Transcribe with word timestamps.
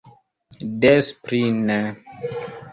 Des 0.85 1.11
pli 1.27 1.43
ne! 1.69 1.79